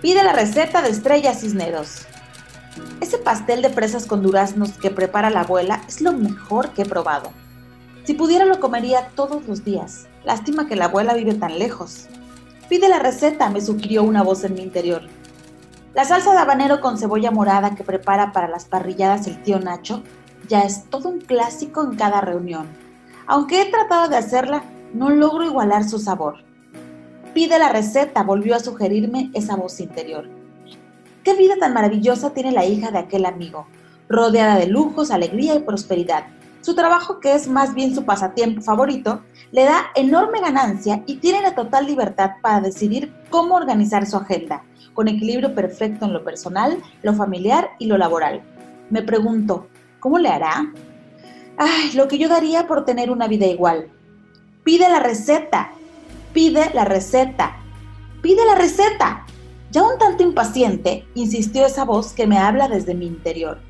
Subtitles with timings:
[0.00, 2.06] Pide la receta de Estrella Cisneros.
[3.02, 6.86] Ese pastel de fresas con duraznos que prepara la abuela es lo mejor que he
[6.86, 7.30] probado.
[8.04, 10.06] Si pudiera lo comería todos los días.
[10.24, 12.06] Lástima que la abuela vive tan lejos.
[12.70, 15.02] Pide la receta, me sugirió una voz en mi interior.
[15.92, 20.02] La salsa de habanero con cebolla morada que prepara para las parrilladas el tío Nacho
[20.48, 22.68] ya es todo un clásico en cada reunión.
[23.26, 24.64] Aunque he tratado de hacerla,
[24.94, 26.49] no logro igualar su sabor.
[27.34, 30.28] Pide la receta, volvió a sugerirme esa voz interior.
[31.22, 33.66] Qué vida tan maravillosa tiene la hija de aquel amigo,
[34.08, 36.24] rodeada de lujos, alegría y prosperidad.
[36.60, 39.22] Su trabajo, que es más bien su pasatiempo favorito,
[39.52, 44.64] le da enorme ganancia y tiene la total libertad para decidir cómo organizar su agenda,
[44.92, 48.42] con equilibrio perfecto en lo personal, lo familiar y lo laboral.
[48.90, 49.68] Me pregunto,
[50.00, 50.72] ¿cómo le hará?
[51.56, 53.88] Ay, lo que yo daría por tener una vida igual.
[54.64, 55.70] Pide la receta,
[56.32, 57.56] pide la receta,
[58.22, 59.26] pide la receta.
[59.70, 63.60] Ya un tanto impaciente, insistió esa voz que me habla desde mi interior.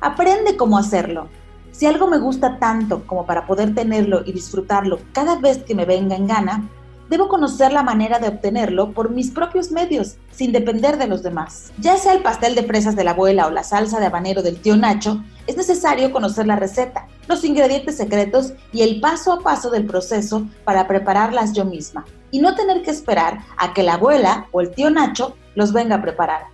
[0.00, 1.28] Aprende cómo hacerlo.
[1.72, 5.86] Si algo me gusta tanto como para poder tenerlo y disfrutarlo cada vez que me
[5.86, 6.68] venga en gana,
[7.08, 11.72] debo conocer la manera de obtenerlo por mis propios medios, sin depender de los demás.
[11.78, 14.60] Ya sea el pastel de fresas de la abuela o la salsa de habanero del
[14.60, 19.70] tío Nacho, es necesario conocer la receta, los ingredientes secretos y el paso a paso
[19.70, 24.48] del proceso para prepararlas yo misma, y no tener que esperar a que la abuela
[24.52, 26.46] o el tío Nacho los venga a preparar.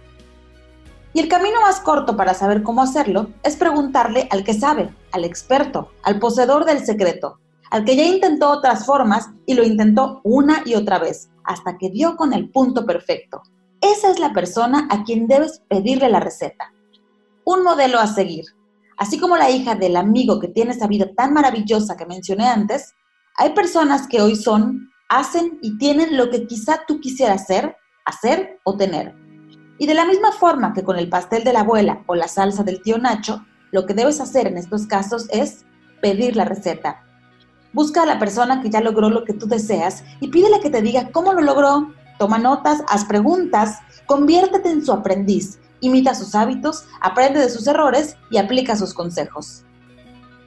[1.13, 5.25] Y el camino más corto para saber cómo hacerlo es preguntarle al que sabe, al
[5.25, 10.63] experto, al poseedor del secreto, al que ya intentó otras formas y lo intentó una
[10.65, 13.43] y otra vez, hasta que dio con el punto perfecto.
[13.81, 16.73] Esa es la persona a quien debes pedirle la receta.
[17.45, 18.45] Un modelo a seguir.
[19.01, 22.95] Así como la hija del amigo que tiene esa vida tan maravillosa que mencioné antes,
[23.37, 28.61] hay personas que hoy son, hacen y tienen lo que quizá tú quisieras ser, hacer
[28.63, 29.21] o tener
[29.81, 32.63] y de la misma forma que con el pastel de la abuela o la salsa
[32.63, 35.65] del tío Nacho, lo que debes hacer en estos casos es
[36.03, 37.03] pedir la receta.
[37.73, 40.83] Busca a la persona que ya logró lo que tú deseas y pídele que te
[40.83, 41.95] diga cómo lo logró.
[42.19, 48.17] Toma notas, haz preguntas, conviértete en su aprendiz, imita sus hábitos, aprende de sus errores
[48.31, 49.65] y aplica sus consejos.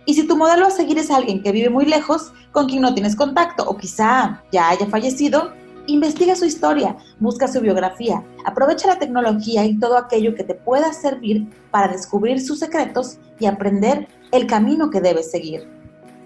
[0.05, 2.94] Y si tu modelo a seguir es alguien que vive muy lejos, con quien no
[2.94, 5.53] tienes contacto o quizá ya haya fallecido,
[5.85, 10.94] Investiga su historia, busca su biografía, aprovecha la tecnología y todo aquello que te pueda
[10.94, 15.67] servir para descubrir sus secretos y aprender el camino que debes seguir.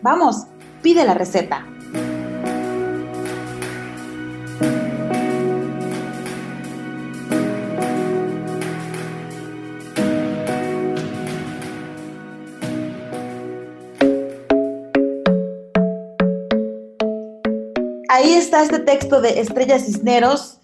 [0.03, 0.45] Vamos,
[0.84, 1.66] pide la receta.
[18.17, 20.56] Ahí está este texto de Estrella Cisneros.